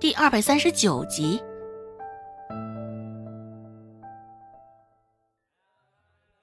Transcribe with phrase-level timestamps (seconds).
[0.00, 1.42] 第二百三十九集。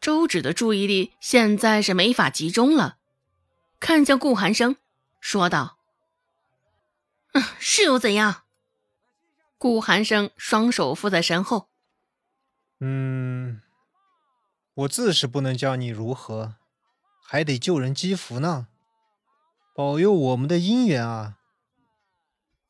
[0.01, 2.97] 周芷的注意力现在是没法集中了，
[3.79, 4.75] 看向顾寒生，
[5.21, 5.77] 说道
[7.31, 8.43] ：“嗯，是又怎样？”
[9.57, 11.69] 顾寒生双手负在身后，
[12.81, 13.61] 嗯，
[14.73, 16.55] 我自是不能教你如何，
[17.23, 18.67] 还得救人积福呢，
[19.73, 21.37] 保佑我们的姻缘啊！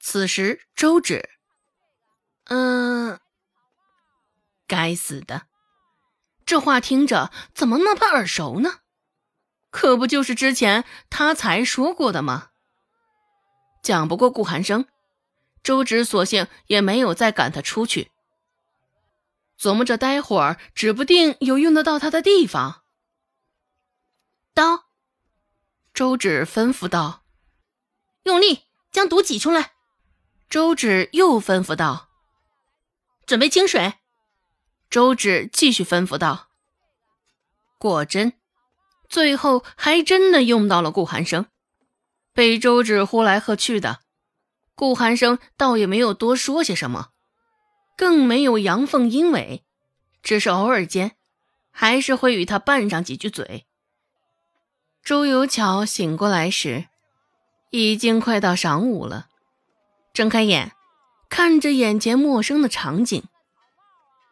[0.08, 1.32] 此时，周芷，
[2.44, 3.20] 嗯，
[4.68, 5.48] 该死的。
[6.46, 8.82] 这话听着怎么那么耳熟呢？
[9.72, 12.52] 可不就是之前他才说过的吗？
[13.82, 14.86] 讲不过顾寒生，
[15.64, 18.12] 周芷索性也没有再赶他出去。
[19.60, 22.84] 琢磨着待会儿指不定有用得到他的地方。
[24.54, 24.86] 刀，
[25.96, 27.26] 周芷吩咐道
[28.22, 29.72] ：“用力将毒挤出来。”
[30.50, 32.10] 周芷又吩咐道
[33.26, 33.96] ：“准备清水。”
[34.90, 36.50] 周芷继续吩咐道
[37.78, 38.34] ：“果真，
[39.10, 41.48] 最后还真的用到了顾寒生，
[42.34, 44.02] 被周芷呼来喝去的。
[44.76, 47.10] 顾寒生倒也没有多说些什么，
[47.98, 49.66] 更没有阳奉阴违，
[50.22, 51.16] 只是偶尔间，
[51.72, 53.66] 还是会与他拌上几句嘴。”
[55.04, 56.88] 周有巧醒过来时，
[57.72, 59.28] 已经快到晌午了，
[60.16, 60.72] 睁开眼，
[61.28, 63.22] 看着眼前陌生的场景。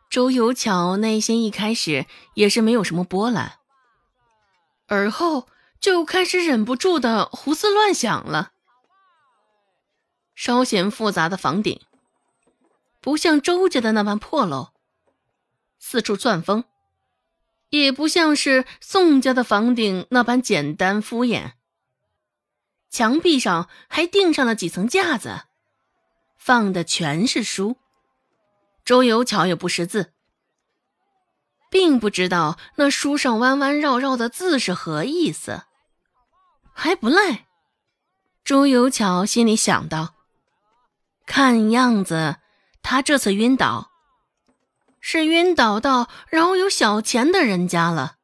[0.10, 3.60] 周有巧内心一开始也是没有什么波澜，
[4.88, 5.50] 而后
[5.82, 8.54] 就开始忍不住的胡思乱想了。
[10.34, 11.82] 稍显复杂的房顶，
[13.02, 14.70] 不像周家的那般破漏，
[15.80, 16.64] 四处钻风，
[17.72, 21.52] 也不像是宋家的房顶那般简单敷衍。
[22.90, 25.42] 墙壁上还钉上了几层架子，
[26.46, 27.78] 放的全是书。
[28.84, 30.12] 周有巧也不识字，
[31.72, 35.64] 并不知道那书上弯弯绕绕的字是何意思，
[36.74, 37.46] 还不赖。
[38.44, 40.16] 周有巧心里想到：
[41.26, 42.36] 看样子
[42.82, 43.90] 他这次晕倒，
[45.00, 48.18] 是晕倒到饶有小钱的人家了，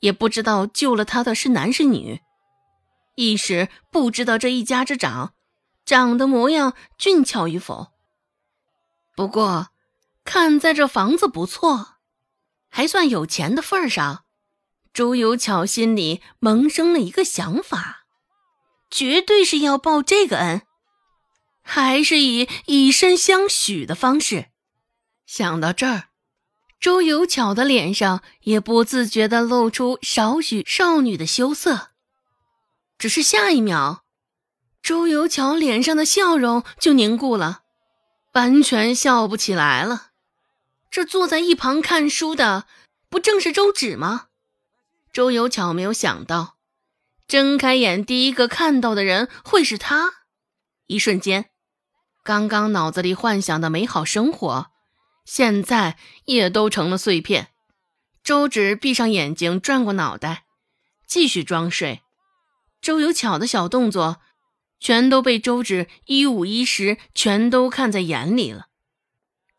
[0.00, 2.20] 也不知道救了他的是男是女，
[3.14, 5.32] 一时不知道这一家之长
[5.84, 7.92] 长得模样俊俏与否。
[9.14, 9.68] 不过，
[10.24, 11.96] 看在这房子不错，
[12.68, 14.24] 还算有钱的份上，
[14.94, 18.04] 周有巧心里萌生了一个想法，
[18.90, 20.62] 绝对是要报这个恩，
[21.62, 24.46] 还是以以身相许的方式。
[25.26, 26.08] 想到这儿，
[26.80, 31.90] 周有巧的脸上也不自觉地露出少许少女的羞涩。
[32.98, 34.01] 只是下一秒，
[34.82, 37.60] 周有巧脸上的笑容就凝固了。
[38.32, 40.08] 完全笑不起来了。
[40.90, 42.66] 这坐在一旁看书的，
[43.08, 44.28] 不正是周芷吗？
[45.12, 46.56] 周有巧没有想到，
[47.28, 50.24] 睁开眼第一个看到的人会是他。
[50.86, 51.50] 一瞬间，
[52.24, 54.70] 刚刚脑子里幻想的美好生活，
[55.24, 57.48] 现在也都成了碎片。
[58.24, 60.44] 周芷闭上眼睛，转过脑袋，
[61.06, 62.02] 继续装睡。
[62.80, 64.20] 周有巧的小动作。
[64.82, 68.66] 全都被周芷一五一十全都看在眼里了。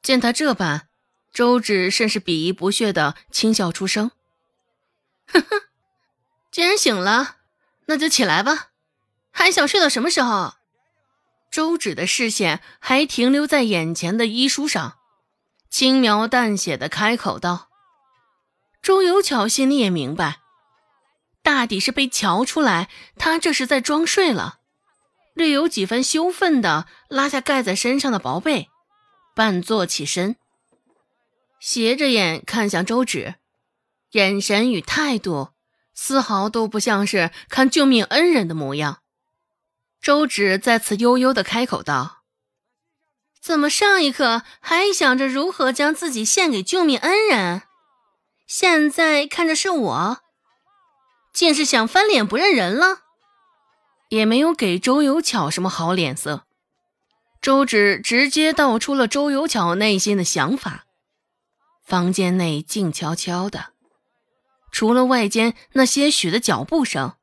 [0.01, 0.89] 见他这般，
[1.31, 4.11] 周芷甚是鄙夷不屑的轻笑出声
[5.25, 5.61] ：“呵呵，
[6.51, 7.37] 既然醒了，
[7.85, 8.71] 那就起来吧，
[9.31, 10.55] 还想睡到什么时候？”
[11.49, 14.97] 周芷的视线还停留在眼前的医书上，
[15.69, 17.69] 轻描淡写的开口道
[18.83, 20.39] ：“周有巧心里也明白，
[21.41, 24.59] 大抵是被瞧出来，他这是在装睡了。”
[25.33, 28.69] 略有几分羞愤的拉下盖在身上的薄被，
[29.35, 30.35] 半坐起身，
[31.59, 33.35] 斜着眼看向周芷，
[34.11, 35.49] 眼神与态度
[35.95, 38.99] 丝毫都不像是看救命恩人的模样。
[40.01, 42.23] 周芷再次悠悠的开口道
[43.41, 47.63] ：“怎么上一刻还想着如何将自己献给救命恩人，
[48.45, 50.17] 现在看着是我，
[51.33, 53.02] 竟是想翻脸不认人了？”
[54.13, 56.45] 也没有给周有巧什么好脸色，
[57.41, 60.85] 周芷直接道出了周有巧内心的想法。
[61.83, 63.73] 房间内静悄悄的，
[64.71, 67.15] 除了外间那些许的脚步声，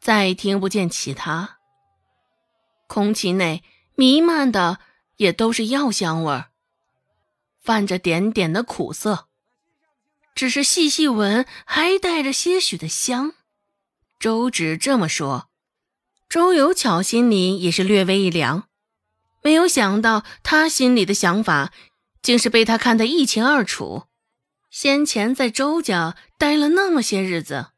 [0.00, 1.58] 再听不见其他。
[2.88, 3.62] 空气内
[3.94, 4.80] 弥漫的
[5.18, 6.50] 也都是药香味儿，
[7.62, 9.28] 泛着点点的苦涩，
[10.34, 13.34] 只是细细闻还带着些许的香。
[14.18, 15.50] 周芷这么说。
[16.34, 18.68] 周有巧心里也是略微一凉，
[19.44, 21.72] 没有想到他心里的想法，
[22.22, 24.08] 竟是被他看得一清二楚。
[24.68, 27.68] 先前在周家待了那么些日子，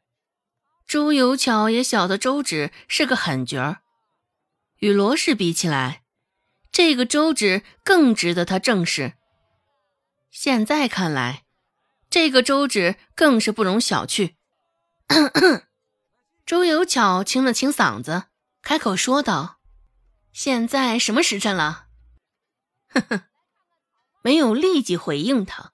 [0.87, 3.81] 周有巧也晓得周芷是个狠角儿。
[4.79, 6.01] 与罗氏比起来，
[6.71, 9.13] 这个周芷更值得他正视。
[10.31, 11.43] 现在看来，
[12.09, 14.33] 这个周芷更是不容小觑。
[16.43, 18.23] 周有巧清了清嗓子，
[18.67, 19.61] 开口说道
[20.33, 21.87] ：“现在什么时辰了？”
[22.91, 23.23] 呵呵，
[24.21, 25.71] 没有立即回应他。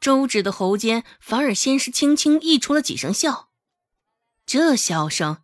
[0.00, 3.50] 周芷的喉间反而先是轻轻溢出了几声笑，
[4.46, 5.38] 这笑声。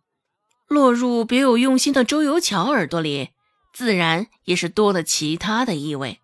[0.69, 3.31] 落入别有用心的周有巧耳朵里，
[3.73, 6.21] 自然也是多了其他的意味。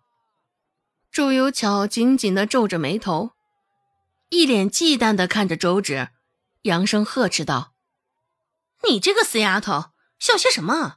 [1.12, 3.32] 周有巧紧紧的皱着眉头，
[4.30, 6.08] 一脸忌惮的看着周芷，
[6.62, 7.74] 扬声呵斥道
[8.88, 10.96] ：“你这个死丫头，笑些什么？”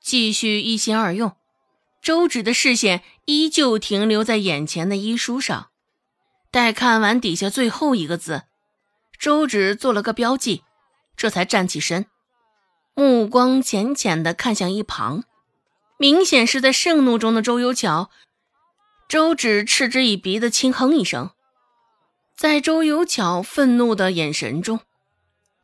[0.00, 1.36] 继续一心二用，
[2.02, 5.70] 周芷的视线依旧停留在眼前的医书上。
[6.50, 8.42] 待看完底下最后一个字，
[9.18, 10.64] 周芷做了个标记，
[11.16, 12.06] 这才站起身。
[12.94, 15.24] 目光浅浅的看向一旁，
[15.96, 18.10] 明显是在盛怒中的周有巧。
[19.08, 21.30] 周芷嗤之以鼻的轻哼一声，
[22.36, 24.80] 在周有巧愤怒的眼神中，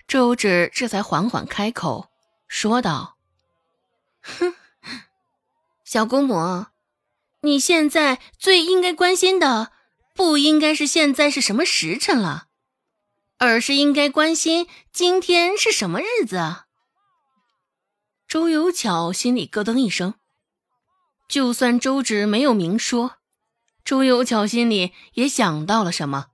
[0.07, 2.09] 周芷这才缓缓开口
[2.49, 3.19] 说道
[4.21, 4.55] ：“哼，
[5.85, 6.67] 小姑母，
[7.43, 9.71] 你现在最应该关心的，
[10.15, 12.47] 不应该是现在是什么时辰了，
[13.37, 16.65] 而是应该关心今天是什么日子。”
[18.27, 20.15] 周有巧心里咯噔一声，
[21.29, 23.17] 就算周芷没有明说，
[23.85, 26.29] 周有巧心里也想到了什么，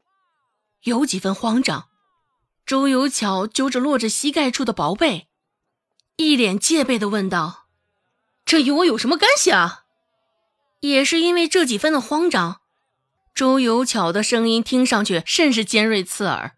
[0.85, 1.89] 有几分慌张。
[2.65, 5.29] 周有巧揪着落着膝盖处的薄被，
[6.17, 7.67] 一脸戒备的问道
[8.45, 9.85] ：“这与我有什么干系啊？”
[10.81, 12.61] 也是因为这几分的慌张，
[13.35, 16.57] 周有巧的声音听上去甚是尖锐刺耳，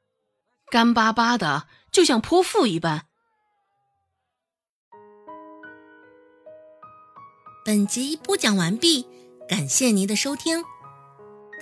[0.71, 3.07] 干巴巴的，就像泼妇一般。
[7.65, 9.07] 本集播讲完毕，
[9.49, 10.65] 感谢您的收听。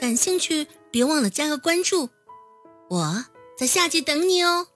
[0.01, 2.11] 感兴趣，别忘了加个关注，
[2.89, 3.25] 我
[3.57, 4.69] 在下集等你哦。